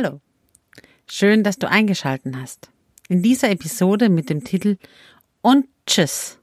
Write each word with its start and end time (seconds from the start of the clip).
Hallo, 0.00 0.20
schön, 1.10 1.42
dass 1.42 1.58
du 1.58 1.68
eingeschalten 1.68 2.40
hast. 2.40 2.70
In 3.08 3.20
dieser 3.20 3.50
Episode 3.50 4.10
mit 4.10 4.30
dem 4.30 4.44
Titel 4.44 4.76
Und 5.40 5.66
Tschüss. 5.88 6.38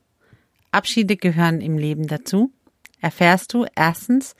Abschiede 0.71 1.15
gehören 1.15 1.61
im 1.61 1.77
Leben 1.77 2.07
dazu. 2.07 2.51
Erfährst 2.99 3.53
du 3.53 3.65
erstens, 3.73 4.35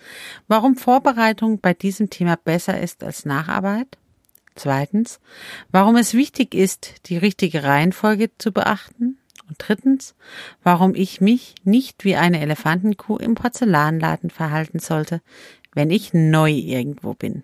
warum 0.49 0.75
Vorbereitung 0.75 1.61
bei 1.61 1.73
diesem 1.73 2.09
Thema 2.09 2.35
besser 2.35 2.77
ist 2.77 3.05
als 3.05 3.23
Nacharbeit? 3.23 3.97
Zweitens, 4.55 5.21
warum 5.71 5.95
es 5.95 6.13
wichtig 6.13 6.53
ist, 6.53 7.07
die 7.07 7.17
richtige 7.17 7.63
Reihenfolge 7.63 8.31
zu 8.37 8.51
beachten? 8.51 9.17
Und 9.47 9.55
drittens, 9.59 10.13
warum 10.61 10.93
ich 10.93 11.21
mich 11.21 11.55
nicht 11.63 12.03
wie 12.03 12.17
eine 12.17 12.41
Elefantenkuh 12.41 13.15
im 13.15 13.35
Porzellanladen 13.35 14.29
verhalten 14.29 14.79
sollte, 14.79 15.21
wenn 15.73 15.89
ich 15.89 16.13
neu 16.13 16.51
irgendwo 16.51 17.13
bin. 17.13 17.43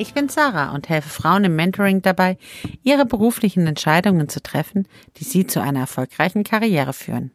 Ich 0.00 0.14
bin 0.14 0.30
Sarah 0.30 0.74
und 0.74 0.88
helfe 0.88 1.10
Frauen 1.10 1.44
im 1.44 1.56
Mentoring 1.56 2.00
dabei, 2.00 2.38
ihre 2.82 3.04
beruflichen 3.04 3.66
Entscheidungen 3.66 4.28
zu 4.30 4.42
treffen, 4.42 4.88
die 5.16 5.24
sie 5.24 5.46
zu 5.46 5.60
einer 5.60 5.80
erfolgreichen 5.80 6.42
Karriere 6.42 6.94
führen. 6.94 7.30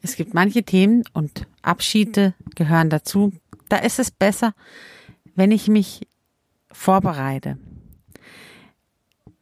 Es 0.00 0.16
gibt 0.16 0.32
manche 0.32 0.62
Themen 0.62 1.04
und 1.12 1.46
Abschiede 1.62 2.34
gehören 2.54 2.88
dazu. 2.88 3.32
Da 3.68 3.76
ist 3.76 3.98
es 3.98 4.10
besser, 4.10 4.54
wenn 5.34 5.50
ich 5.50 5.68
mich 5.68 6.08
vorbereite. 6.72 7.58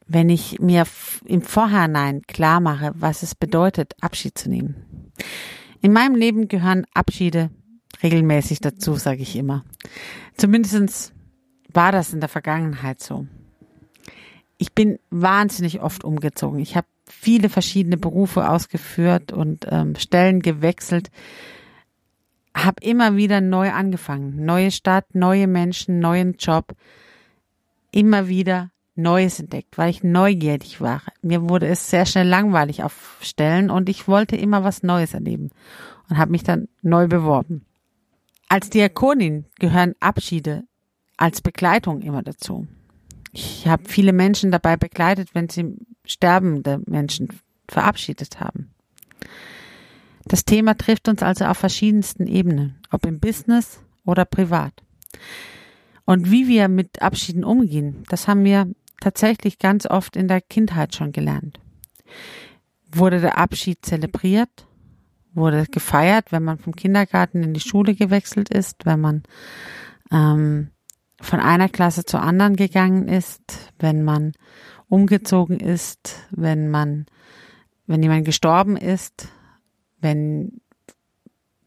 Wenn 0.05 0.29
ich 0.29 0.59
mir 0.59 0.85
im 1.25 1.41
Vorhinein 1.41 2.23
klar 2.23 2.59
mache, 2.59 2.91
was 2.95 3.23
es 3.23 3.35
bedeutet, 3.35 3.93
Abschied 4.01 4.37
zu 4.37 4.49
nehmen. 4.49 5.11
In 5.81 5.93
meinem 5.93 6.15
Leben 6.15 6.49
gehören 6.49 6.85
Abschiede 6.93 7.51
regelmäßig 8.01 8.59
dazu, 8.59 8.95
sage 8.95 9.21
ich 9.21 9.35
immer. 9.37 9.63
Zumindestens 10.35 11.12
war 11.73 11.91
das 11.91 12.13
in 12.13 12.19
der 12.19 12.29
Vergangenheit 12.29 13.01
so. 13.01 13.27
Ich 14.57 14.73
bin 14.73 14.99
wahnsinnig 15.09 15.81
oft 15.81 16.03
umgezogen. 16.03 16.59
Ich 16.59 16.75
habe 16.75 16.87
viele 17.05 17.49
verschiedene 17.49 17.97
Berufe 17.97 18.49
ausgeführt 18.49 19.31
und 19.31 19.67
ähm, 19.69 19.95
Stellen 19.95 20.41
gewechselt. 20.41 21.11
Habe 22.55 22.83
immer 22.83 23.17
wieder 23.17 23.41
neu 23.41 23.71
angefangen. 23.71 24.45
Neue 24.45 24.71
Stadt, 24.71 25.15
neue 25.15 25.47
Menschen, 25.47 25.99
neuen 25.99 26.35
Job. 26.37 26.75
Immer 27.91 28.27
wieder 28.27 28.71
Neues 28.95 29.39
entdeckt, 29.39 29.77
weil 29.77 29.89
ich 29.89 30.03
neugierig 30.03 30.79
war. 30.79 31.01
Mir 31.23 31.49
wurde 31.49 31.67
es 31.67 31.89
sehr 31.89 32.05
schnell 32.05 32.27
langweilig 32.27 32.83
auf 32.83 33.17
Stellen 33.21 33.71
und 33.71 33.89
ich 33.89 34.07
wollte 34.07 34.35
immer 34.35 34.63
was 34.63 34.83
Neues 34.83 35.15
erleben 35.15 35.49
und 36.09 36.17
habe 36.17 36.31
mich 36.31 36.43
dann 36.43 36.67
neu 36.83 37.07
beworben. 37.07 37.65
Als 38.49 38.69
Diakonin 38.69 39.45
gehören 39.57 39.95
Abschiede 39.99 40.65
als 41.17 41.41
Begleitung 41.41 42.01
immer 42.01 42.23
dazu. 42.23 42.67
Ich 43.31 43.67
habe 43.67 43.83
viele 43.87 44.13
Menschen 44.13 44.51
dabei 44.51 44.77
begleitet, 44.77 45.33
wenn 45.33 45.49
sie 45.49 45.75
sterbende 46.05 46.81
Menschen 46.85 47.29
verabschiedet 47.67 48.39
haben. 48.39 48.73
Das 50.25 50.45
Thema 50.45 50.77
trifft 50.77 51.07
uns 51.09 51.21
also 51.21 51.45
auf 51.45 51.57
verschiedensten 51.57 52.27
Ebenen, 52.27 52.79
ob 52.91 53.05
im 53.05 53.19
Business 53.19 53.79
oder 54.05 54.25
privat. 54.25 54.73
Und 56.05 56.31
wie 56.31 56.47
wir 56.47 56.67
mit 56.67 57.01
Abschieden 57.01 57.43
umgehen, 57.43 58.03
das 58.09 58.27
haben 58.27 58.43
wir 58.43 58.67
tatsächlich 58.99 59.59
ganz 59.59 59.85
oft 59.85 60.15
in 60.15 60.27
der 60.27 60.41
Kindheit 60.41 60.95
schon 60.95 61.11
gelernt. 61.11 61.59
Wurde 62.91 63.19
der 63.19 63.37
Abschied 63.37 63.85
zelebriert? 63.85 64.67
Wurde 65.33 65.65
gefeiert, 65.71 66.31
wenn 66.31 66.43
man 66.43 66.59
vom 66.59 66.75
Kindergarten 66.75 67.41
in 67.41 67.53
die 67.53 67.59
Schule 67.59 67.95
gewechselt 67.95 68.49
ist, 68.49 68.85
wenn 68.85 69.01
man 69.01 69.23
ähm, 70.11 70.69
von 71.21 71.39
einer 71.39 71.69
Klasse 71.69 72.05
zur 72.05 72.21
anderen 72.21 72.55
gegangen 72.55 73.07
ist, 73.07 73.71
wenn 73.79 74.03
man 74.03 74.33
umgezogen 74.89 75.59
ist, 75.59 76.27
wenn 76.31 76.69
man, 76.69 77.05
wenn 77.87 78.03
jemand 78.03 78.25
gestorben 78.25 78.77
ist, 78.77 79.29
wenn 79.99 80.61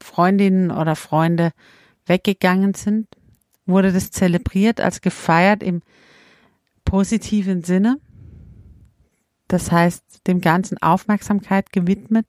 Freundinnen 0.01 0.71
oder 0.71 0.95
Freunde 0.95 1.51
weggegangen 2.05 2.73
sind, 2.73 3.07
wurde 3.65 3.91
das 3.91 4.11
zelebriert 4.11 4.79
als 4.79 5.01
gefeiert 5.01 5.63
im 5.63 5.81
positiven 6.85 7.63
Sinne. 7.63 7.99
Das 9.47 9.71
heißt, 9.71 10.27
dem 10.27 10.39
Ganzen 10.39 10.77
Aufmerksamkeit 10.81 11.71
gewidmet, 11.71 12.27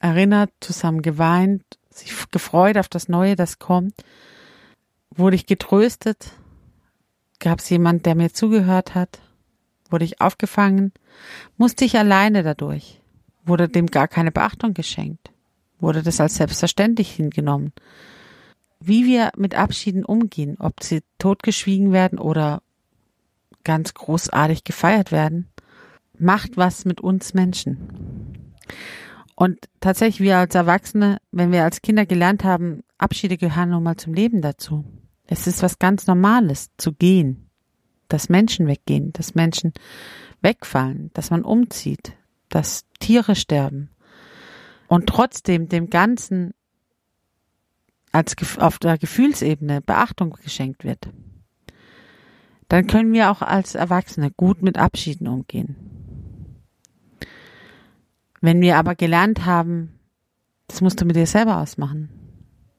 erinnert, 0.00 0.50
zusammen 0.60 1.02
geweint, 1.02 1.62
sich 1.90 2.12
gefreut 2.30 2.76
auf 2.76 2.88
das 2.88 3.08
Neue, 3.08 3.36
das 3.36 3.58
kommt 3.58 3.94
Wurde 5.14 5.36
ich 5.36 5.46
getröstet? 5.46 6.32
Gab 7.38 7.58
es 7.58 7.68
jemand, 7.68 8.06
der 8.06 8.14
mir 8.14 8.32
zugehört 8.32 8.94
hat? 8.94 9.20
Wurde 9.90 10.04
ich 10.04 10.20
aufgefangen? 10.20 10.92
Musste 11.56 11.84
ich 11.84 11.98
alleine 11.98 12.42
dadurch? 12.42 13.00
Wurde 13.44 13.68
dem 13.68 13.86
gar 13.86 14.08
keine 14.08 14.32
Beachtung 14.32 14.72
geschenkt? 14.72 15.30
Wurde 15.80 16.02
das 16.02 16.20
als 16.20 16.36
selbstverständlich 16.36 17.10
hingenommen? 17.10 17.72
Wie 18.80 19.04
wir 19.04 19.32
mit 19.36 19.54
Abschieden 19.54 20.04
umgehen, 20.04 20.56
ob 20.58 20.82
sie 20.82 21.02
totgeschwiegen 21.18 21.92
werden 21.92 22.18
oder 22.18 22.62
ganz 23.64 23.94
großartig 23.94 24.64
gefeiert 24.64 25.12
werden, 25.12 25.48
macht 26.18 26.56
was 26.56 26.84
mit 26.84 27.00
uns 27.00 27.34
Menschen. 27.34 28.48
Und 29.34 29.58
tatsächlich, 29.80 30.20
wir 30.20 30.38
als 30.38 30.54
Erwachsene, 30.54 31.18
wenn 31.32 31.52
wir 31.52 31.64
als 31.64 31.82
Kinder 31.82 32.06
gelernt 32.06 32.44
haben, 32.44 32.82
Abschiede 32.98 33.36
gehören 33.36 33.70
nun 33.70 33.82
mal 33.82 33.96
zum 33.96 34.14
Leben 34.14 34.40
dazu. 34.40 34.84
Es 35.32 35.46
ist 35.46 35.62
was 35.62 35.78
ganz 35.78 36.06
Normales 36.06 36.72
zu 36.76 36.92
gehen, 36.92 37.48
dass 38.08 38.28
Menschen 38.28 38.66
weggehen, 38.66 39.14
dass 39.14 39.34
Menschen 39.34 39.72
wegfallen, 40.42 41.10
dass 41.14 41.30
man 41.30 41.42
umzieht, 41.42 42.12
dass 42.50 42.84
Tiere 43.00 43.34
sterben 43.34 43.88
und 44.88 45.06
trotzdem 45.06 45.70
dem 45.70 45.88
Ganzen 45.88 46.52
als 48.12 48.36
auf 48.58 48.78
der 48.78 48.98
Gefühlsebene 48.98 49.80
Beachtung 49.80 50.36
geschenkt 50.42 50.84
wird. 50.84 51.08
Dann 52.68 52.86
können 52.86 53.14
wir 53.14 53.30
auch 53.30 53.40
als 53.40 53.74
Erwachsene 53.74 54.30
gut 54.32 54.60
mit 54.60 54.76
Abschieden 54.76 55.28
umgehen. 55.28 55.76
Wenn 58.42 58.60
wir 58.60 58.76
aber 58.76 58.96
gelernt 58.96 59.46
haben, 59.46 59.98
das 60.66 60.82
musst 60.82 61.00
du 61.00 61.06
mit 61.06 61.16
dir 61.16 61.26
selber 61.26 61.56
ausmachen, 61.56 62.10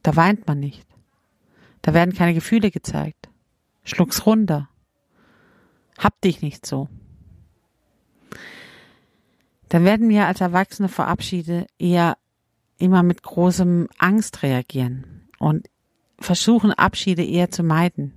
da 0.03 0.16
weint 0.16 0.46
man 0.46 0.59
nicht. 0.59 0.93
Da 1.83 1.94
werden 1.94 2.16
keine 2.16 2.33
Gefühle 2.33 2.71
gezeigt. 2.71 3.29
Schluck's 3.83 4.25
runter. 4.25 4.69
Hab 5.97 6.19
dich 6.21 6.41
nicht 6.41 6.66
so. 6.66 6.89
Dann 9.69 9.85
werden 9.85 10.09
wir 10.09 10.25
als 10.25 10.41
Erwachsene 10.41 10.88
vor 10.88 11.07
Abschiede 11.07 11.67
eher 11.77 12.17
immer 12.77 13.03
mit 13.03 13.21
großem 13.21 13.88
Angst 13.97 14.44
reagieren 14.44 15.27
und 15.39 15.69
versuchen 16.19 16.71
Abschiede 16.71 17.24
eher 17.24 17.51
zu 17.51 17.63
meiden, 17.63 18.13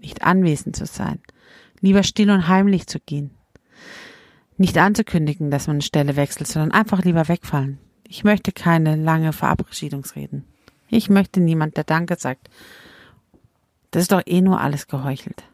nicht 0.00 0.22
anwesend 0.22 0.76
zu 0.76 0.86
sein, 0.86 1.20
lieber 1.80 2.02
still 2.02 2.30
und 2.30 2.48
heimlich 2.48 2.86
zu 2.86 3.00
gehen, 3.00 3.32
nicht 4.56 4.78
anzukündigen, 4.78 5.50
dass 5.50 5.66
man 5.66 5.76
eine 5.76 5.82
Stelle 5.82 6.16
wechselt, 6.16 6.48
sondern 6.48 6.72
einfach 6.72 7.04
lieber 7.04 7.28
wegfallen. 7.28 7.78
Ich 8.06 8.24
möchte 8.24 8.52
keine 8.52 8.96
lange 8.96 9.32
Verabschiedungsreden. 9.32 10.44
Ich 10.88 11.10
möchte 11.10 11.40
niemand, 11.40 11.76
der 11.76 11.84
Danke 11.84 12.16
sagt, 12.18 12.50
das 13.90 14.02
ist 14.02 14.12
doch 14.12 14.22
eh 14.26 14.40
nur 14.40 14.60
alles 14.60 14.86
geheuchelt. 14.86 15.44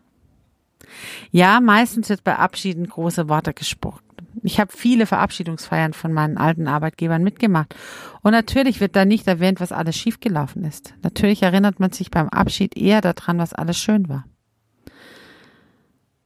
Ja, 1.30 1.60
meistens 1.60 2.08
wird 2.08 2.24
bei 2.24 2.36
Abschieden 2.36 2.86
große 2.86 3.28
Worte 3.28 3.52
gesprochen. 3.54 4.02
Ich 4.42 4.60
habe 4.60 4.70
viele 4.74 5.06
Verabschiedungsfeiern 5.06 5.92
von 5.92 6.12
meinen 6.12 6.38
alten 6.38 6.68
Arbeitgebern 6.68 7.22
mitgemacht. 7.22 7.74
Und 8.22 8.32
natürlich 8.32 8.80
wird 8.80 8.94
da 8.94 9.04
nicht 9.04 9.26
erwähnt, 9.26 9.60
was 9.60 9.72
alles 9.72 9.96
schiefgelaufen 9.96 10.64
ist. 10.64 10.94
Natürlich 11.02 11.42
erinnert 11.42 11.80
man 11.80 11.92
sich 11.92 12.10
beim 12.10 12.28
Abschied 12.28 12.76
eher 12.76 13.00
daran, 13.00 13.38
was 13.38 13.54
alles 13.54 13.78
schön 13.78 14.08
war. 14.08 14.24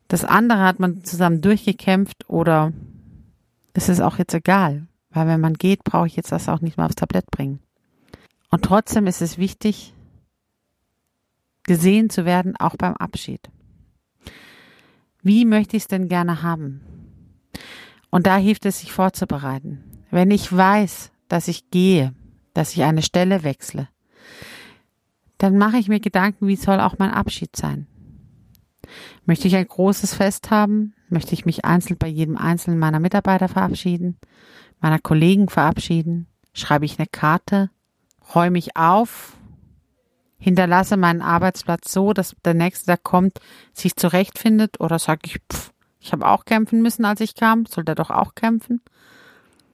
Das 0.08 0.24
andere 0.24 0.60
hat 0.60 0.80
man 0.80 1.04
zusammen 1.04 1.40
durchgekämpft 1.40 2.28
oder 2.28 2.72
ist 3.74 3.88
es 3.88 4.00
auch 4.00 4.18
jetzt 4.18 4.34
egal, 4.34 4.88
weil 5.10 5.28
wenn 5.28 5.40
man 5.40 5.54
geht, 5.54 5.84
brauche 5.84 6.08
ich 6.08 6.16
jetzt 6.16 6.32
das 6.32 6.48
auch 6.48 6.60
nicht 6.60 6.76
mehr 6.76 6.86
aufs 6.86 6.96
Tablett 6.96 7.30
bringen. 7.30 7.60
Und 8.50 8.64
trotzdem 8.64 9.06
ist 9.06 9.22
es 9.22 9.38
wichtig, 9.38 9.94
gesehen 11.70 12.10
zu 12.10 12.24
werden, 12.24 12.56
auch 12.56 12.74
beim 12.74 12.94
Abschied. 12.94 13.48
Wie 15.22 15.44
möchte 15.44 15.76
ich 15.76 15.84
es 15.84 15.86
denn 15.86 16.08
gerne 16.08 16.42
haben? 16.42 16.80
Und 18.10 18.26
da 18.26 18.38
hilft 18.38 18.66
es, 18.66 18.80
sich 18.80 18.90
vorzubereiten. 18.90 19.84
Wenn 20.10 20.32
ich 20.32 20.52
weiß, 20.52 21.12
dass 21.28 21.46
ich 21.46 21.70
gehe, 21.70 22.12
dass 22.54 22.72
ich 22.72 22.82
eine 22.82 23.02
Stelle 23.02 23.44
wechsle, 23.44 23.86
dann 25.38 25.58
mache 25.58 25.76
ich 25.76 25.86
mir 25.86 26.00
Gedanken, 26.00 26.48
wie 26.48 26.56
soll 26.56 26.80
auch 26.80 26.98
mein 26.98 27.12
Abschied 27.12 27.54
sein? 27.54 27.86
Möchte 29.24 29.46
ich 29.46 29.54
ein 29.54 29.68
großes 29.68 30.12
Fest 30.12 30.50
haben? 30.50 30.94
Möchte 31.08 31.34
ich 31.34 31.46
mich 31.46 31.64
einzeln 31.64 31.98
bei 31.98 32.08
jedem 32.08 32.36
einzelnen 32.36 32.80
meiner 32.80 32.98
Mitarbeiter 32.98 33.46
verabschieden? 33.46 34.18
Meiner 34.80 34.98
Kollegen 34.98 35.48
verabschieden? 35.48 36.26
Schreibe 36.52 36.84
ich 36.84 36.98
eine 36.98 37.06
Karte? 37.06 37.70
Räume 38.34 38.58
ich 38.58 38.76
auf? 38.76 39.36
Hinterlasse 40.40 40.96
meinen 40.96 41.20
Arbeitsplatz 41.20 41.92
so, 41.92 42.14
dass 42.14 42.34
der 42.44 42.54
Nächste, 42.54 42.86
der 42.86 42.96
kommt, 42.96 43.38
sich 43.74 43.94
zurechtfindet? 43.94 44.80
Oder 44.80 44.98
sage 44.98 45.20
ich, 45.24 45.36
pff, 45.52 45.70
ich 46.00 46.12
habe 46.12 46.26
auch 46.26 46.46
kämpfen 46.46 46.80
müssen, 46.80 47.04
als 47.04 47.20
ich 47.20 47.34
kam, 47.34 47.66
soll 47.66 47.84
der 47.84 47.94
doch 47.94 48.10
auch 48.10 48.34
kämpfen? 48.34 48.80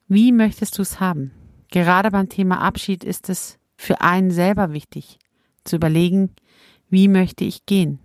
Wie 0.09 0.33
möchtest 0.33 0.77
du 0.77 0.83
es 0.83 0.99
haben? 0.99 1.31
Gerade 1.71 2.11
beim 2.11 2.29
Thema 2.29 2.61
Abschied 2.61 3.05
ist 3.05 3.29
es 3.29 3.59
für 3.77 4.01
einen 4.01 4.33
selber 4.33 4.73
wichtig, 4.73 5.19
zu 5.65 5.77
überlegen, 5.77 6.35
wie 6.91 7.09
möchte 7.09 7.45
ich 7.45 7.65
gehen? 7.67 8.01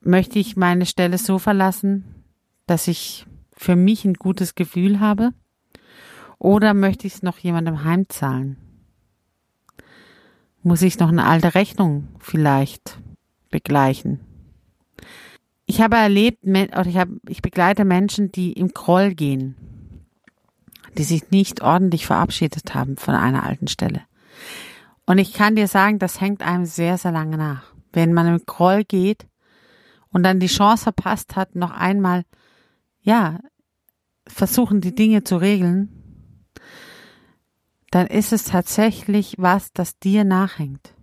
Möchte 0.00 0.38
ich 0.38 0.56
meine 0.56 0.86
Stelle 0.86 1.18
so 1.18 1.38
verlassen, 1.38 2.24
dass 2.66 2.86
ich 2.86 3.26
für 3.52 3.74
mich 3.74 4.04
ein 4.04 4.14
gutes 4.14 4.54
Gefühl 4.54 5.00
habe? 5.00 5.32
Oder 6.38 6.74
möchte 6.74 7.08
ich 7.08 7.14
es 7.14 7.22
noch 7.22 7.38
jemandem 7.38 7.82
heimzahlen? 7.82 8.56
Muss 10.62 10.82
ich 10.82 10.98
noch 10.98 11.08
eine 11.08 11.26
alte 11.26 11.54
Rechnung 11.54 12.08
vielleicht 12.18 12.98
begleichen? 13.50 14.20
Ich 15.66 15.80
habe 15.80 15.96
erlebt, 15.96 16.44
oder 16.44 16.86
ich, 16.86 16.96
habe, 16.96 17.20
ich 17.28 17.42
begleite 17.42 17.84
Menschen, 17.84 18.32
die 18.32 18.52
im 18.52 18.68
Groll 18.68 19.14
gehen, 19.14 19.54
die 20.96 21.04
sich 21.04 21.30
nicht 21.30 21.62
ordentlich 21.62 22.06
verabschiedet 22.06 22.74
haben 22.74 22.96
von 22.96 23.14
einer 23.14 23.44
alten 23.44 23.68
Stelle. 23.68 24.00
Und 25.06 25.18
ich 25.18 25.32
kann 25.32 25.56
dir 25.56 25.68
sagen, 25.68 25.98
das 25.98 26.20
hängt 26.20 26.42
einem 26.42 26.64
sehr, 26.64 26.98
sehr 26.98 27.12
lange 27.12 27.36
nach. 27.36 27.72
Wenn 27.92 28.12
man 28.12 28.26
im 28.26 28.42
Groll 28.44 28.84
geht 28.84 29.26
und 30.10 30.22
dann 30.22 30.40
die 30.40 30.48
Chance 30.48 30.84
verpasst 30.84 31.36
hat, 31.36 31.54
noch 31.54 31.70
einmal, 31.70 32.24
ja, 33.00 33.38
versuchen, 34.26 34.80
die 34.80 34.94
Dinge 34.94 35.24
zu 35.24 35.36
regeln, 35.36 35.97
dann 37.90 38.06
ist 38.06 38.32
es 38.32 38.44
tatsächlich 38.44 39.34
was, 39.38 39.72
das 39.72 39.98
dir 39.98 40.24
nachhängt. 40.24 40.94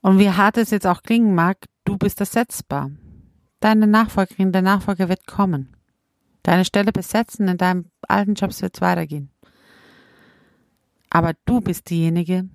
Und 0.00 0.18
wie 0.18 0.30
hart 0.30 0.56
es 0.56 0.70
jetzt 0.70 0.86
auch 0.86 1.02
klingen 1.02 1.34
mag, 1.34 1.58
du 1.84 1.98
bist 1.98 2.20
ersetzbar. 2.20 2.90
Deine 3.60 3.86
Nachfolgerin, 3.86 4.52
der 4.52 4.62
Nachfolger 4.62 5.08
wird 5.08 5.26
kommen. 5.26 5.76
Deine 6.42 6.64
Stelle 6.64 6.92
besetzen, 6.92 7.48
in 7.48 7.58
deinem 7.58 7.90
alten 8.08 8.34
Jobs 8.34 8.62
wird 8.62 8.74
es 8.76 8.80
weitergehen. 8.80 9.30
Aber 11.10 11.34
du 11.44 11.60
bist 11.60 11.90
diejenige, 11.90 12.48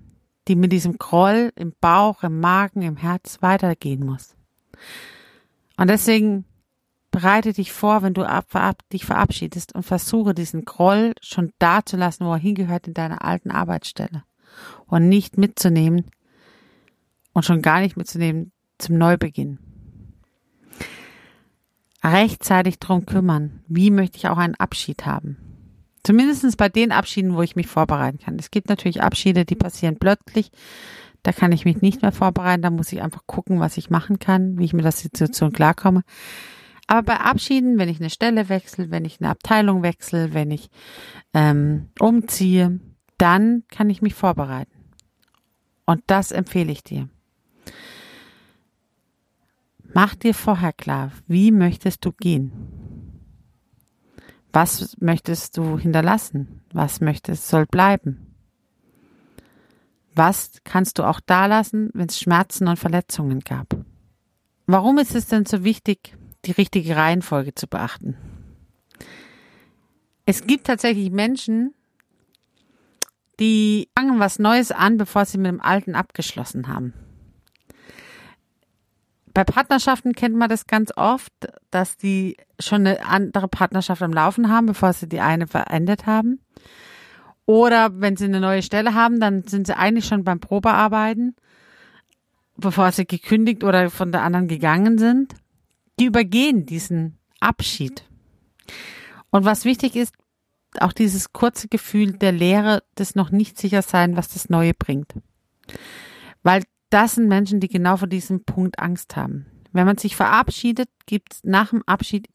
die 0.48 0.56
mit 0.56 0.72
diesem 0.72 0.98
Groll 0.98 1.52
im 1.54 1.72
Bauch, 1.80 2.24
im 2.24 2.40
Magen, 2.40 2.82
im 2.82 2.96
Herz 2.96 3.42
weitergehen 3.42 4.04
muss. 4.04 4.34
Und 5.76 5.88
deswegen 5.88 6.46
bereite 7.16 7.54
dich 7.54 7.72
vor, 7.72 8.02
wenn 8.02 8.12
du 8.12 8.24
ab, 8.24 8.54
ab, 8.54 8.82
dich 8.92 9.06
verabschiedest 9.06 9.74
und 9.74 9.84
versuche 9.84 10.34
diesen 10.34 10.66
Groll 10.66 11.14
schon 11.22 11.50
da 11.58 11.82
zu 11.82 11.96
lassen, 11.96 12.26
wo 12.26 12.32
er 12.32 12.38
hingehört 12.38 12.88
in 12.88 12.92
deiner 12.92 13.24
alten 13.24 13.50
Arbeitsstelle. 13.50 14.24
Und 14.84 15.08
nicht 15.08 15.38
mitzunehmen 15.38 16.10
und 17.32 17.46
schon 17.46 17.62
gar 17.62 17.80
nicht 17.80 17.96
mitzunehmen 17.96 18.52
zum 18.76 18.98
Neubeginn. 18.98 19.58
Rechtzeitig 22.04 22.80
drum 22.80 23.06
kümmern. 23.06 23.62
Wie 23.66 23.90
möchte 23.90 24.18
ich 24.18 24.28
auch 24.28 24.36
einen 24.36 24.56
Abschied 24.56 25.06
haben? 25.06 25.38
Zumindest 26.02 26.58
bei 26.58 26.68
den 26.68 26.92
Abschieden, 26.92 27.34
wo 27.34 27.40
ich 27.40 27.56
mich 27.56 27.66
vorbereiten 27.66 28.18
kann. 28.18 28.36
Es 28.38 28.50
gibt 28.50 28.68
natürlich 28.68 29.00
Abschiede, 29.00 29.46
die 29.46 29.56
passieren 29.56 29.96
plötzlich. 29.98 30.50
Da 31.22 31.32
kann 31.32 31.52
ich 31.52 31.64
mich 31.64 31.80
nicht 31.80 32.02
mehr 32.02 32.12
vorbereiten. 32.12 32.60
Da 32.60 32.68
muss 32.68 32.92
ich 32.92 33.00
einfach 33.00 33.22
gucken, 33.24 33.58
was 33.58 33.78
ich 33.78 33.88
machen 33.88 34.18
kann, 34.18 34.58
wie 34.58 34.66
ich 34.66 34.74
mit 34.74 34.84
der 34.84 34.92
Situation 34.92 35.52
klarkomme. 35.52 36.02
Aber 36.86 37.02
bei 37.02 37.20
Abschieden, 37.20 37.78
wenn 37.78 37.88
ich 37.88 38.00
eine 38.00 38.10
Stelle 38.10 38.48
wechsle, 38.48 38.90
wenn 38.90 39.04
ich 39.04 39.20
eine 39.20 39.30
Abteilung 39.30 39.82
wechsle, 39.82 40.34
wenn 40.34 40.50
ich 40.50 40.70
ähm, 41.34 41.88
umziehe, 41.98 42.80
dann 43.18 43.64
kann 43.68 43.90
ich 43.90 44.02
mich 44.02 44.14
vorbereiten. 44.14 44.72
Und 45.84 46.02
das 46.06 46.32
empfehle 46.32 46.72
ich 46.72 46.82
dir. 46.82 47.08
Mach 49.94 50.14
dir 50.14 50.34
vorher 50.34 50.72
klar, 50.72 51.12
wie 51.26 51.50
möchtest 51.50 52.04
du 52.04 52.12
gehen? 52.12 52.52
Was 54.52 54.96
möchtest 55.00 55.56
du 55.56 55.78
hinterlassen? 55.78 56.62
Was 56.72 57.00
möchtest 57.00 57.48
soll 57.48 57.66
bleiben? 57.66 58.34
Was 60.14 60.52
kannst 60.64 60.98
du 60.98 61.04
auch 61.04 61.20
da 61.24 61.46
lassen, 61.46 61.90
wenn 61.92 62.08
es 62.08 62.18
Schmerzen 62.18 62.68
und 62.68 62.78
Verletzungen 62.78 63.40
gab? 63.40 63.76
Warum 64.66 64.98
ist 64.98 65.14
es 65.14 65.26
denn 65.26 65.44
so 65.44 65.62
wichtig, 65.62 66.16
die 66.46 66.52
richtige 66.52 66.96
Reihenfolge 66.96 67.54
zu 67.54 67.66
beachten? 67.66 68.16
Es 70.24 70.46
gibt 70.46 70.66
tatsächlich 70.66 71.10
Menschen, 71.10 71.74
die 73.38 73.88
fangen 73.96 74.18
was 74.18 74.38
Neues 74.38 74.72
an, 74.72 74.96
bevor 74.96 75.24
sie 75.24 75.38
mit 75.38 75.46
dem 75.46 75.60
Alten 75.60 75.94
abgeschlossen 75.94 76.68
haben. 76.68 76.94
Bei 79.34 79.44
Partnerschaften 79.44 80.14
kennt 80.14 80.34
man 80.34 80.48
das 80.48 80.66
ganz 80.66 80.90
oft, 80.96 81.32
dass 81.70 81.98
die 81.98 82.38
schon 82.58 82.86
eine 82.86 83.04
andere 83.04 83.48
Partnerschaft 83.48 84.00
am 84.00 84.12
Laufen 84.12 84.48
haben, 84.48 84.66
bevor 84.66 84.94
sie 84.94 85.08
die 85.08 85.20
eine 85.20 85.46
verendet 85.46 86.06
haben. 86.06 86.40
Oder 87.44 88.00
wenn 88.00 88.16
sie 88.16 88.24
eine 88.24 88.40
neue 88.40 88.62
Stelle 88.62 88.94
haben, 88.94 89.20
dann 89.20 89.46
sind 89.46 89.66
sie 89.66 89.76
eigentlich 89.76 90.06
schon 90.06 90.24
beim 90.24 90.40
Probearbeiten, 90.40 91.36
bevor 92.56 92.90
sie 92.92 93.06
gekündigt 93.06 93.62
oder 93.62 93.90
von 93.90 94.10
der 94.10 94.22
anderen 94.22 94.48
gegangen 94.48 94.96
sind. 94.96 95.34
Die 95.98 96.04
übergehen 96.04 96.66
diesen 96.66 97.18
Abschied. 97.40 98.04
Und 99.30 99.44
was 99.44 99.64
wichtig 99.64 99.96
ist, 99.96 100.14
auch 100.80 100.92
dieses 100.92 101.32
kurze 101.32 101.68
Gefühl 101.68 102.12
der 102.12 102.32
Leere, 102.32 102.82
des 102.98 103.14
noch 103.14 103.30
nicht 103.30 103.58
sicher 103.58 103.82
sein, 103.82 104.16
was 104.16 104.28
das 104.28 104.48
Neue 104.48 104.74
bringt. 104.74 105.14
Weil 106.42 106.64
das 106.90 107.14
sind 107.14 107.28
Menschen, 107.28 107.60
die 107.60 107.68
genau 107.68 107.96
vor 107.96 108.08
diesem 108.08 108.44
Punkt 108.44 108.78
Angst 108.78 109.16
haben. 109.16 109.46
Wenn 109.72 109.86
man 109.86 109.98
sich 109.98 110.16
verabschiedet, 110.16 110.88
gibt 111.06 111.34
es 111.34 111.44
nach 111.44 111.70
dem 111.70 111.82
Abschied 111.86 112.28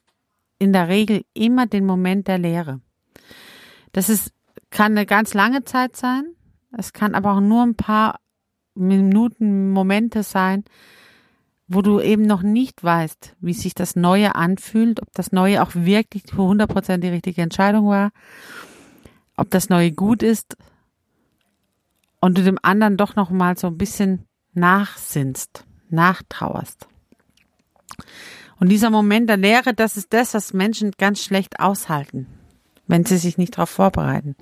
in 0.59 0.73
der 0.73 0.87
Regel 0.87 1.25
immer 1.33 1.65
den 1.65 1.85
Moment 1.85 2.27
der 2.27 2.37
Leere. 2.37 2.81
Das 3.93 4.09
ist, 4.09 4.31
kann 4.69 4.91
eine 4.91 5.05
ganz 5.05 5.33
lange 5.33 5.63
Zeit 5.63 5.95
sein. 5.95 6.35
Es 6.77 6.93
kann 6.93 7.15
aber 7.15 7.33
auch 7.33 7.41
nur 7.41 7.63
ein 7.63 7.75
paar 7.75 8.19
Minuten, 8.75 9.71
Momente 9.71 10.23
sein, 10.23 10.63
wo 11.73 11.81
du 11.81 12.01
eben 12.01 12.23
noch 12.23 12.41
nicht 12.41 12.83
weißt, 12.83 13.37
wie 13.39 13.53
sich 13.53 13.73
das 13.73 13.95
Neue 13.95 14.35
anfühlt, 14.35 15.01
ob 15.01 15.11
das 15.13 15.31
Neue 15.31 15.63
auch 15.63 15.73
wirklich 15.73 16.23
für 16.27 16.41
100% 16.41 16.97
die 16.97 17.07
richtige 17.07 17.41
Entscheidung 17.41 17.87
war, 17.87 18.11
ob 19.37 19.49
das 19.51 19.69
Neue 19.69 19.93
gut 19.93 20.21
ist 20.21 20.57
und 22.19 22.37
du 22.37 22.43
dem 22.43 22.59
anderen 22.61 22.97
doch 22.97 23.15
noch 23.15 23.29
mal 23.29 23.57
so 23.57 23.67
ein 23.67 23.77
bisschen 23.77 24.25
nachsinnst, 24.53 25.65
nachtrauerst. 25.89 26.87
Und 28.59 28.67
dieser 28.67 28.89
Moment 28.89 29.29
der 29.29 29.37
Leere, 29.37 29.73
das 29.73 29.95
ist 29.95 30.11
das, 30.11 30.33
was 30.33 30.53
Menschen 30.53 30.91
ganz 30.97 31.23
schlecht 31.23 31.61
aushalten, 31.61 32.27
wenn 32.87 33.05
sie 33.05 33.17
sich 33.17 33.37
nicht 33.37 33.57
darauf 33.57 33.69
vorbereiten. 33.69 34.35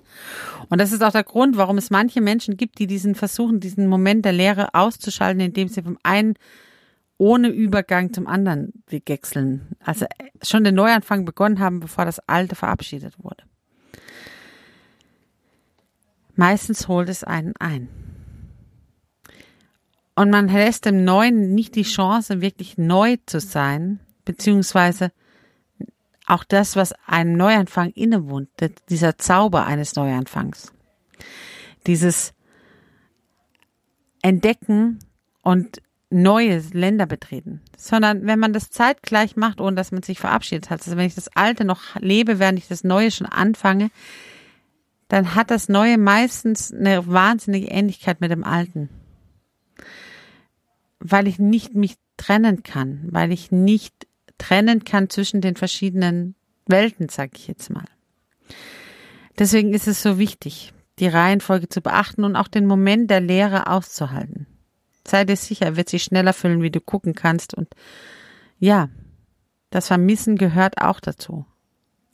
Und 0.69 0.81
das 0.81 0.91
ist 0.91 1.03
auch 1.03 1.11
der 1.11 1.23
Grund, 1.23 1.57
warum 1.57 1.77
es 1.77 1.91
manche 1.91 2.21
Menschen 2.21 2.57
gibt, 2.57 2.79
die 2.79 2.87
diesen 2.87 3.13
versuchen, 3.13 3.59
diesen 3.59 3.87
Moment 3.87 4.25
der 4.25 4.33
Leere 4.33 4.73
auszuschalten, 4.73 5.41
indem 5.41 5.67
sie 5.67 5.83
vom 5.83 5.99
einen 6.01 6.33
ohne 7.19 7.49
Übergang 7.49 8.13
zum 8.13 8.25
anderen 8.25 8.81
wechseln. 8.87 9.75
Also 9.81 10.07
schon 10.41 10.63
den 10.63 10.73
Neuanfang 10.73 11.25
begonnen 11.25 11.59
haben, 11.59 11.81
bevor 11.81 12.05
das 12.05 12.19
Alte 12.27 12.55
verabschiedet 12.55 13.21
wurde. 13.21 13.43
Meistens 16.35 16.87
holt 16.87 17.09
es 17.09 17.25
einen 17.25 17.53
ein. 17.59 17.89
Und 20.15 20.31
man 20.31 20.47
lässt 20.47 20.85
dem 20.85 21.03
Neuen 21.03 21.53
nicht 21.53 21.75
die 21.75 21.83
Chance, 21.83 22.41
wirklich 22.41 22.77
neu 22.77 23.17
zu 23.25 23.41
sein, 23.41 23.99
beziehungsweise 24.23 25.11
auch 26.25 26.45
das, 26.45 26.77
was 26.77 26.93
einem 27.05 27.33
Neuanfang 27.33 27.89
innewohnt, 27.91 28.49
dieser 28.89 29.17
Zauber 29.17 29.65
eines 29.65 29.95
Neuanfangs. 29.95 30.71
Dieses 31.85 32.33
Entdecken 34.21 34.99
und 35.41 35.81
neue 36.09 36.59
Länder 36.73 37.05
betreten, 37.05 37.61
sondern 37.77 38.25
wenn 38.25 38.39
man 38.39 38.53
das 38.53 38.69
zeitgleich 38.71 39.35
macht, 39.35 39.61
ohne 39.61 39.75
dass 39.75 39.91
man 39.91 40.03
sich 40.03 40.19
verabschiedet 40.19 40.69
hat, 40.69 40.81
also 40.81 40.97
wenn 40.97 41.05
ich 41.05 41.15
das 41.15 41.35
Alte 41.35 41.65
noch 41.65 41.95
lebe, 41.99 42.39
während 42.39 42.57
ich 42.57 42.67
das 42.67 42.83
Neue 42.83 43.11
schon 43.11 43.27
anfange, 43.27 43.91
dann 45.07 45.35
hat 45.35 45.51
das 45.51 45.69
Neue 45.69 45.97
meistens 45.97 46.73
eine 46.73 47.07
wahnsinnige 47.07 47.67
Ähnlichkeit 47.67 48.21
mit 48.21 48.31
dem 48.31 48.43
Alten. 48.43 48.89
weil 50.99 51.27
ich 51.27 51.39
nicht 51.39 51.75
mich 51.75 51.95
trennen 52.17 52.63
kann, 52.63 53.07
weil 53.11 53.31
ich 53.31 53.51
nicht 53.51 54.07
trennen 54.37 54.83
kann 54.83 55.09
zwischen 55.09 55.41
den 55.41 55.55
verschiedenen 55.55 56.35
Welten, 56.65 57.09
sag 57.09 57.37
ich 57.37 57.47
jetzt 57.47 57.69
mal. 57.69 57.85
Deswegen 59.37 59.73
ist 59.73 59.87
es 59.87 60.03
so 60.03 60.19
wichtig, 60.19 60.73
die 60.99 61.07
Reihenfolge 61.07 61.69
zu 61.69 61.81
beachten 61.81 62.25
und 62.25 62.35
auch 62.35 62.49
den 62.49 62.65
Moment 62.65 63.09
der 63.09 63.21
Lehre 63.21 63.67
auszuhalten. 63.67 64.45
Sei 65.09 65.25
dir 65.25 65.37
sicher, 65.37 65.75
wird 65.75 65.89
sich 65.89 66.03
schneller 66.03 66.33
füllen, 66.33 66.61
wie 66.61 66.69
du 66.69 66.81
gucken 66.81 67.15
kannst. 67.15 67.55
Und 67.55 67.67
ja, 68.59 68.89
das 69.71 69.87
Vermissen 69.87 70.35
gehört 70.35 70.79
auch 70.81 70.99
dazu. 70.99 71.47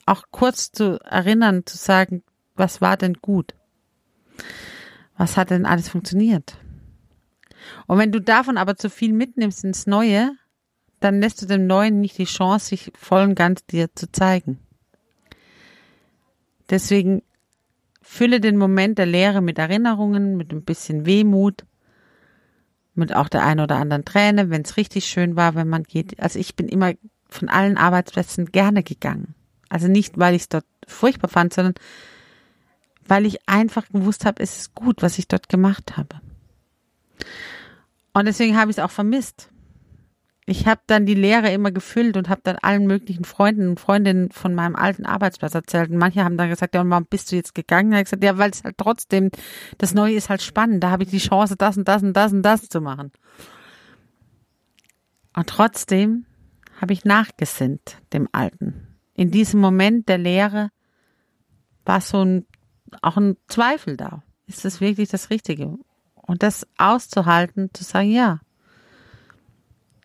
Auch 0.06 0.22
kurz 0.30 0.72
zu 0.72 0.98
erinnern, 1.04 1.66
zu 1.66 1.76
sagen, 1.76 2.22
was 2.54 2.80
war 2.80 2.96
denn 2.96 3.12
gut? 3.14 3.54
Was 5.18 5.36
hat 5.36 5.50
denn 5.50 5.66
alles 5.66 5.90
funktioniert? 5.90 6.56
Und 7.86 7.98
wenn 7.98 8.12
du 8.12 8.20
davon 8.20 8.56
aber 8.56 8.76
zu 8.76 8.88
viel 8.88 9.12
mitnimmst 9.12 9.62
ins 9.64 9.86
Neue, 9.86 10.30
dann 11.00 11.20
lässt 11.20 11.42
du 11.42 11.46
dem 11.46 11.66
Neuen 11.66 12.00
nicht 12.00 12.16
die 12.16 12.24
Chance, 12.24 12.68
sich 12.68 12.92
voll 12.98 13.24
und 13.24 13.34
ganz 13.34 13.66
dir 13.66 13.94
zu 13.94 14.10
zeigen. 14.10 14.58
Deswegen 16.70 17.22
fülle 18.00 18.40
den 18.40 18.56
Moment 18.56 18.96
der 18.96 19.06
Lehre 19.06 19.42
mit 19.42 19.58
Erinnerungen, 19.58 20.38
mit 20.38 20.50
ein 20.52 20.64
bisschen 20.64 21.04
Wehmut, 21.04 21.66
mit 22.96 23.14
auch 23.14 23.28
der 23.28 23.44
ein 23.44 23.60
oder 23.60 23.76
anderen 23.76 24.04
Träne, 24.04 24.50
wenn 24.50 24.62
es 24.62 24.76
richtig 24.76 25.06
schön 25.06 25.36
war, 25.36 25.54
wenn 25.54 25.68
man 25.68 25.82
geht. 25.82 26.20
Also 26.20 26.38
ich 26.38 26.56
bin 26.56 26.68
immer 26.68 26.92
von 27.28 27.48
allen 27.48 27.76
Arbeitsplätzen 27.76 28.46
gerne 28.52 28.82
gegangen. 28.82 29.34
Also 29.68 29.88
nicht, 29.88 30.18
weil 30.18 30.34
ich 30.34 30.42
es 30.42 30.48
dort 30.48 30.64
furchtbar 30.86 31.28
fand, 31.28 31.52
sondern 31.52 31.74
weil 33.06 33.26
ich 33.26 33.48
einfach 33.48 33.88
gewusst 33.88 34.24
habe, 34.24 34.42
es 34.42 34.58
ist 34.58 34.74
gut, 34.74 35.02
was 35.02 35.18
ich 35.18 35.28
dort 35.28 35.48
gemacht 35.48 35.96
habe. 35.96 36.20
Und 38.12 38.26
deswegen 38.26 38.56
habe 38.56 38.70
ich 38.70 38.78
es 38.78 38.82
auch 38.82 38.90
vermisst. 38.90 39.48
Ich 40.48 40.68
habe 40.68 40.80
dann 40.86 41.06
die 41.06 41.14
Lehre 41.14 41.52
immer 41.52 41.72
gefüllt 41.72 42.16
und 42.16 42.28
habe 42.28 42.40
dann 42.44 42.56
allen 42.62 42.86
möglichen 42.86 43.24
Freunden 43.24 43.70
und 43.70 43.80
Freundinnen 43.80 44.30
von 44.30 44.54
meinem 44.54 44.76
alten 44.76 45.04
Arbeitsplatz 45.04 45.56
erzählt. 45.56 45.90
Und 45.90 45.98
manche 45.98 46.22
haben 46.22 46.36
dann 46.36 46.48
gesagt, 46.48 46.76
ja, 46.76 46.82
und 46.82 46.90
warum 46.90 47.04
bist 47.04 47.32
du 47.32 47.36
jetzt 47.36 47.56
gegangen? 47.56 47.90
Da 47.90 47.96
habe 47.96 48.02
ich 48.02 48.06
gesagt, 48.06 48.22
ja, 48.22 48.38
weil 48.38 48.50
es 48.50 48.62
halt 48.62 48.78
trotzdem, 48.78 49.30
das 49.78 49.92
Neue 49.92 50.14
ist 50.14 50.28
halt 50.28 50.42
spannend. 50.42 50.84
Da 50.84 50.90
habe 50.90 51.02
ich 51.02 51.10
die 51.10 51.18
Chance, 51.18 51.56
das 51.56 51.76
und 51.76 51.88
das 51.88 52.04
und 52.04 52.12
das 52.12 52.32
und 52.32 52.42
das 52.42 52.68
zu 52.68 52.80
machen. 52.80 53.10
Und 55.34 55.48
trotzdem 55.48 56.26
habe 56.80 56.92
ich 56.92 57.04
nachgesinnt 57.04 57.98
dem 58.12 58.28
Alten. 58.30 58.96
In 59.14 59.32
diesem 59.32 59.60
Moment 59.60 60.08
der 60.08 60.18
Lehre 60.18 60.70
war 61.84 62.00
so 62.00 62.24
ein, 62.24 62.46
auch 63.02 63.16
ein 63.16 63.36
Zweifel 63.48 63.96
da. 63.96 64.22
Ist 64.46 64.64
das 64.64 64.80
wirklich 64.80 65.08
das 65.08 65.30
Richtige? 65.30 65.76
Und 66.14 66.44
das 66.44 66.68
auszuhalten, 66.78 67.70
zu 67.72 67.82
sagen, 67.82 68.12
ja. 68.12 68.40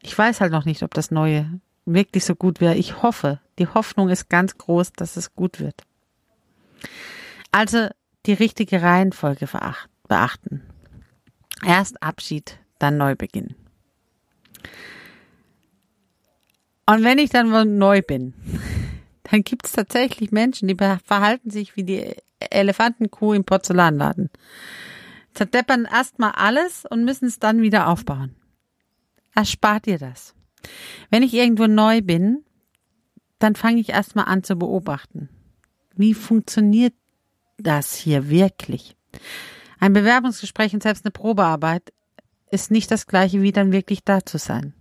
Ich 0.01 0.17
weiß 0.17 0.41
halt 0.41 0.51
noch 0.51 0.65
nicht, 0.65 0.83
ob 0.83 0.93
das 0.93 1.11
Neue 1.11 1.59
wirklich 1.85 2.25
so 2.25 2.35
gut 2.35 2.61
wäre. 2.61 2.75
Ich 2.75 3.01
hoffe, 3.01 3.39
die 3.59 3.67
Hoffnung 3.67 4.09
ist 4.09 4.29
ganz 4.29 4.57
groß, 4.57 4.93
dass 4.93 5.17
es 5.17 5.35
gut 5.35 5.59
wird. 5.59 5.83
Also 7.51 7.89
die 8.25 8.33
richtige 8.33 8.81
Reihenfolge 8.81 9.47
beachten. 10.07 10.61
Erst 11.65 12.01
Abschied, 12.01 12.57
dann 12.79 12.97
Neubeginn. 12.97 13.55
Und 16.85 17.03
wenn 17.03 17.19
ich 17.19 17.29
dann 17.29 17.77
neu 17.77 18.01
bin, 18.01 18.33
dann 19.23 19.43
gibt 19.43 19.65
es 19.65 19.73
tatsächlich 19.73 20.31
Menschen, 20.31 20.67
die 20.67 20.75
verhalten 20.75 21.49
sich 21.49 21.75
wie 21.75 21.83
die 21.83 22.15
Elefantenkuh 22.39 23.33
im 23.33 23.43
Porzellanladen 23.43 24.29
zerdeppern 25.33 25.87
erstmal 25.91 26.31
alles 26.31 26.85
und 26.85 27.05
müssen 27.05 27.27
es 27.27 27.39
dann 27.39 27.61
wieder 27.61 27.87
aufbauen. 27.87 28.35
Erspart 29.33 29.85
dir 29.85 29.97
das. 29.97 30.33
Wenn 31.09 31.23
ich 31.23 31.33
irgendwo 31.33 31.67
neu 31.67 32.01
bin, 32.01 32.43
dann 33.39 33.55
fange 33.55 33.79
ich 33.79 33.89
erstmal 33.89 34.25
an 34.25 34.43
zu 34.43 34.55
beobachten. 34.55 35.29
Wie 35.95 36.13
funktioniert 36.13 36.93
das 37.57 37.95
hier 37.95 38.29
wirklich? 38.29 38.95
Ein 39.79 39.93
Bewerbungsgespräch 39.93 40.73
und 40.73 40.83
selbst 40.83 41.05
eine 41.05 41.11
Probearbeit 41.11 41.91
ist 42.51 42.71
nicht 42.71 42.91
das 42.91 43.07
gleiche 43.07 43.41
wie 43.41 43.51
dann 43.51 43.71
wirklich 43.71 44.03
da 44.03 44.25
zu 44.25 44.37
sein. 44.37 44.73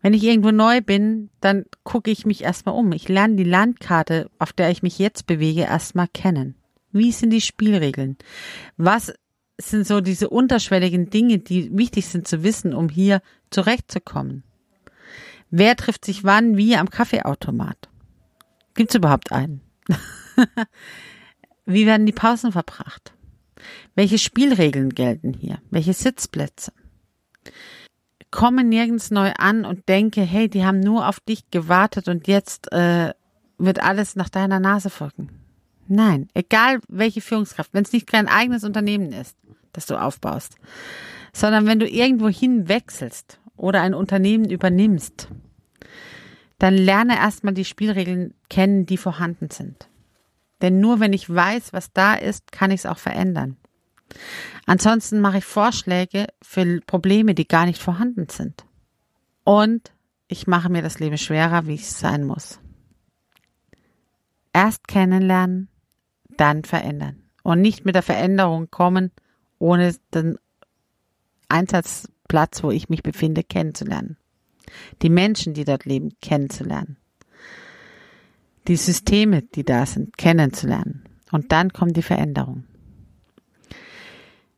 Wenn 0.00 0.14
ich 0.14 0.24
irgendwo 0.24 0.50
neu 0.50 0.80
bin, 0.80 1.30
dann 1.40 1.64
gucke 1.84 2.10
ich 2.10 2.26
mich 2.26 2.42
erstmal 2.42 2.74
um. 2.74 2.92
Ich 2.92 3.08
lerne 3.08 3.36
die 3.36 3.44
Landkarte, 3.44 4.30
auf 4.38 4.52
der 4.52 4.70
ich 4.70 4.82
mich 4.82 4.98
jetzt 4.98 5.26
bewege, 5.26 5.62
erstmal 5.62 6.08
kennen. 6.08 6.56
Wie 6.90 7.12
sind 7.12 7.30
die 7.30 7.40
Spielregeln? 7.40 8.16
Was 8.76 9.12
sind 9.60 9.86
so 9.86 10.00
diese 10.00 10.28
unterschwelligen 10.28 11.10
Dinge, 11.10 11.38
die 11.38 11.76
wichtig 11.76 12.06
sind 12.08 12.26
zu 12.26 12.42
wissen, 12.42 12.74
um 12.74 12.88
hier 12.88 13.20
zurechtzukommen? 13.50 14.44
Wer 15.50 15.76
trifft 15.76 16.04
sich 16.04 16.24
wann, 16.24 16.56
wie 16.56 16.76
am 16.76 16.88
Kaffeeautomat? 16.88 17.88
Gibt 18.74 18.90
es 18.90 18.96
überhaupt 18.96 19.32
einen? 19.32 19.60
wie 21.66 21.86
werden 21.86 22.06
die 22.06 22.12
Pausen 22.12 22.52
verbracht? 22.52 23.12
Welche 23.94 24.18
Spielregeln 24.18 24.90
gelten 24.90 25.34
hier? 25.34 25.60
Welche 25.70 25.92
Sitzplätze? 25.92 26.72
Komme 28.30 28.64
nirgends 28.64 29.10
neu 29.10 29.32
an 29.36 29.66
und 29.66 29.88
denke, 29.90 30.22
hey, 30.22 30.48
die 30.48 30.64
haben 30.64 30.80
nur 30.80 31.06
auf 31.06 31.20
dich 31.20 31.50
gewartet 31.50 32.08
und 32.08 32.26
jetzt 32.28 32.72
äh, 32.72 33.12
wird 33.58 33.82
alles 33.82 34.16
nach 34.16 34.30
deiner 34.30 34.58
Nase 34.58 34.88
folgen. 34.88 35.41
Nein, 35.88 36.28
egal 36.34 36.80
welche 36.88 37.20
Führungskraft, 37.20 37.74
wenn 37.74 37.84
es 37.84 37.92
nicht 37.92 38.12
dein 38.12 38.28
eigenes 38.28 38.64
Unternehmen 38.64 39.12
ist, 39.12 39.36
das 39.72 39.86
du 39.86 40.00
aufbaust, 40.00 40.56
sondern 41.32 41.66
wenn 41.66 41.78
du 41.78 41.88
irgendwo 41.88 42.28
hin 42.28 42.68
wechselst 42.68 43.40
oder 43.56 43.80
ein 43.82 43.94
Unternehmen 43.94 44.50
übernimmst, 44.50 45.28
dann 46.58 46.74
lerne 46.74 47.16
erstmal 47.16 47.54
die 47.54 47.64
Spielregeln 47.64 48.34
kennen, 48.48 48.86
die 48.86 48.96
vorhanden 48.96 49.50
sind. 49.50 49.88
Denn 50.60 50.78
nur 50.78 51.00
wenn 51.00 51.12
ich 51.12 51.28
weiß, 51.28 51.72
was 51.72 51.92
da 51.92 52.14
ist, 52.14 52.52
kann 52.52 52.70
ich 52.70 52.80
es 52.80 52.86
auch 52.86 52.98
verändern. 52.98 53.56
Ansonsten 54.66 55.20
mache 55.20 55.38
ich 55.38 55.44
Vorschläge 55.44 56.26
für 56.40 56.80
Probleme, 56.82 57.34
die 57.34 57.48
gar 57.48 57.66
nicht 57.66 57.82
vorhanden 57.82 58.28
sind. 58.28 58.64
Und 59.42 59.92
ich 60.28 60.46
mache 60.46 60.68
mir 60.68 60.82
das 60.82 61.00
Leben 61.00 61.18
schwerer, 61.18 61.66
wie 61.66 61.74
es 61.74 61.98
sein 61.98 62.24
muss. 62.24 62.60
Erst 64.52 64.86
kennenlernen, 64.86 65.68
dann 66.36 66.64
verändern. 66.64 67.22
Und 67.42 67.60
nicht 67.60 67.84
mit 67.84 67.94
der 67.94 68.02
Veränderung 68.02 68.70
kommen, 68.70 69.10
ohne 69.58 69.94
den 70.14 70.38
Einsatzplatz, 71.48 72.62
wo 72.62 72.70
ich 72.70 72.88
mich 72.88 73.02
befinde, 73.02 73.42
kennenzulernen. 73.42 74.16
Die 75.02 75.10
Menschen, 75.10 75.54
die 75.54 75.64
dort 75.64 75.84
leben, 75.84 76.10
kennenzulernen. 76.20 76.96
Die 78.68 78.76
Systeme, 78.76 79.42
die 79.42 79.64
da 79.64 79.86
sind, 79.86 80.16
kennenzulernen. 80.16 81.04
Und 81.30 81.52
dann 81.52 81.72
kommt 81.72 81.96
die 81.96 82.02
Veränderung. 82.02 82.64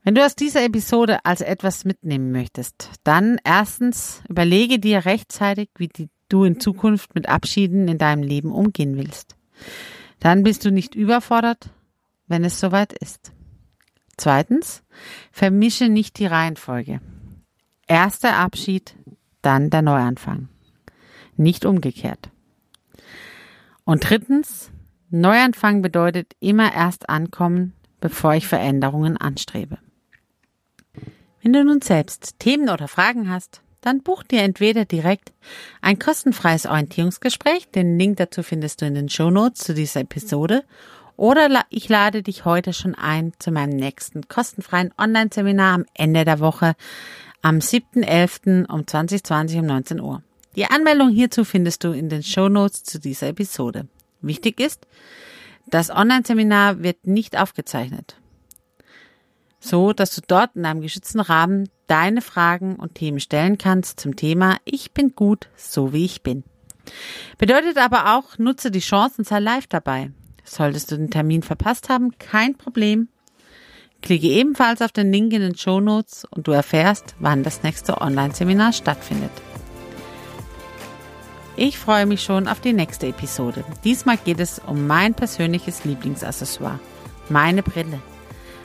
Wenn 0.03 0.15
du 0.15 0.25
aus 0.25 0.37
dieser 0.37 0.63
Episode 0.63 1.25
also 1.25 1.45
etwas 1.45 1.87
mitnehmen 1.87 2.31
möchtest, 2.31 2.91
dann 3.05 3.39
erstens 3.43 4.23
überlege 4.29 4.79
dir 4.79 5.07
rechtzeitig, 5.07 5.71
wie 5.79 5.89
die, 5.89 6.11
du 6.29 6.45
in 6.45 6.61
Zukunft 6.61 7.15
mit 7.15 7.27
Abschieden 7.29 7.89
in 7.89 7.97
deinem 7.97 8.23
Leben 8.23 8.53
umgehen 8.53 8.99
willst. 8.99 9.37
Dann 10.25 10.43
bist 10.43 10.65
du 10.65 10.71
nicht 10.71 10.95
überfordert, 10.95 11.69
wenn 12.29 12.45
es 12.45 12.59
soweit 12.59 12.95
ist. 12.95 13.33
Zweitens, 14.17 14.83
vermische 15.31 15.91
nicht 15.91 16.19
die 16.19 16.25
Reihenfolge. 16.25 17.03
Erster 17.87 18.39
Abschied, 18.39 18.97
dann 19.43 19.69
der 19.69 19.83
Neuanfang. 19.83 20.49
Nicht 21.37 21.67
umgekehrt. 21.67 22.31
Und 23.85 24.09
drittens, 24.09 24.71
Neuanfang 25.11 25.83
bedeutet 25.83 26.33
immer 26.41 26.73
erst 26.73 27.11
ankommen, 27.11 27.75
bevor 28.01 28.33
ich 28.33 28.47
Veränderungen 28.47 29.19
anstrebe. 29.19 29.77
Wenn 31.43 31.53
du 31.53 31.63
nun 31.63 31.83
selbst 31.83 32.39
Themen 32.39 32.71
oder 32.71 32.89
Fragen 32.89 33.29
hast, 33.29 33.61
dann 33.85 34.03
buch 34.03 34.23
dir 34.23 34.43
entweder 34.43 34.85
direkt 34.85 35.33
ein 35.81 35.99
kostenfreies 35.99 36.67
Orientierungsgespräch, 36.67 37.69
den 37.71 37.99
Link 37.99 38.17
dazu 38.17 38.43
findest 38.43 38.81
du 38.81 38.87
in 38.87 38.95
den 38.95 39.09
Show 39.09 39.31
Notes 39.31 39.65
zu 39.65 39.75
dieser 39.75 40.01
Episode, 40.01 40.65
oder 41.17 41.49
ich 41.71 41.89
lade 41.89 42.23
dich 42.23 42.45
heute 42.45 42.73
schon 42.73 42.95
ein 42.95 43.33
zu 43.39 43.53
meinem 43.53 43.77
nächsten 43.77 44.27
kostenfreien 44.27 44.93
Online-Seminar 44.99 45.75
am 45.75 45.85
Ende 45.95 46.25
der 46.25 46.41
Woche 46.41 46.75
am 47.41 47.59
7.11. 47.59 48.69
um 48.69 48.87
2020 48.87 49.61
um 49.61 49.67
19 49.67 50.01
Uhr. 50.01 50.23
Die 50.57 50.67
Anmeldung 50.67 51.11
hierzu 51.11 51.45
findest 51.45 51.85
du 51.85 51.93
in 51.93 52.09
den 52.09 52.23
Show 52.23 52.49
Notes 52.49 52.83
zu 52.83 52.99
dieser 52.99 53.29
Episode. 53.29 53.87
Wichtig 54.23 54.59
ist, 54.59 54.87
das 55.67 55.91
Online-Seminar 55.91 56.83
wird 56.83 57.07
nicht 57.07 57.39
aufgezeichnet 57.39 58.17
so 59.65 59.93
dass 59.95 60.15
du 60.15 60.21
dort 60.27 60.55
in 60.57 60.67
einem 60.67 60.83
geschützten 60.83 61.21
Rahmen 61.21 61.69
deine 61.87 62.21
Fragen 62.21 62.77
und 62.77 62.95
Themen 62.95 63.21
stellen 63.21 63.59
kannst 63.59 64.01
zum 64.01 64.17
Thema 64.17 64.57
Ich 64.65 64.93
bin 64.93 65.15
gut, 65.15 65.49
so 65.57 65.93
wie 65.93 66.05
ich 66.05 66.23
bin. 66.23 66.45
Bedeutet 67.39 67.79
aber 67.79 68.17
auch, 68.17 68.39
nutze 68.39 68.71
die 68.71 68.81
Chance 68.81 69.17
und 69.19 69.27
sei 69.27 69.41
live 69.41 69.67
dabei. 69.67 70.11
Solltest 70.45 70.91
du 70.91 70.97
den 70.97 71.11
Termin 71.11 71.43
verpasst 71.43 71.89
haben, 71.89 72.19
kein 72.19 72.57
Problem. 72.57 73.09
Klicke 74.03 74.27
ebenfalls 74.27 74.83
auf 74.83 74.93
den 74.93 75.11
Link 75.11 75.33
in 75.33 75.41
den 75.41 75.57
Show 75.57 75.81
Notes 75.81 76.27
und 76.31 76.47
du 76.47 76.53
erfährst, 76.53 77.15
wann 77.21 77.43
das 77.43 77.63
nächste 77.63 78.03
Online-Seminar 78.03 78.75
stattfindet. 78.75 79.31
Ich 81.57 81.79
freue 81.79 82.05
mich 82.05 82.23
schon 82.23 82.49
auf 82.49 82.61
die 82.61 82.73
nächste 82.73 83.07
Episode. 83.07 83.65
Diesmal 83.85 84.19
geht 84.19 84.41
es 84.41 84.59
um 84.59 84.87
mein 84.87 85.15
persönliches 85.15 85.85
Lieblingsaccessoire, 85.85 86.81
meine 87.29 87.63
Brille. 87.63 88.03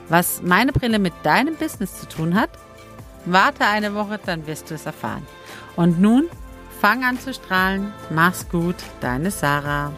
Was 0.09 0.41
meine 0.41 0.73
Brille 0.73 0.97
mit 0.97 1.13
deinem 1.23 1.55
Business 1.55 1.99
zu 1.99 2.07
tun 2.07 2.33
hat? 2.33 2.49
Warte 3.31 3.63
eine 3.63 3.93
Woche, 3.93 4.19
dann 4.25 4.47
wirst 4.47 4.71
du 4.71 4.75
es 4.75 4.87
erfahren. 4.87 5.25
Und 5.75 6.01
nun, 6.01 6.29
fang 6.81 7.03
an 7.03 7.19
zu 7.19 7.31
strahlen. 7.31 7.93
Mach's 8.09 8.49
gut, 8.49 8.75
deine 9.01 9.29
Sarah. 9.29 9.91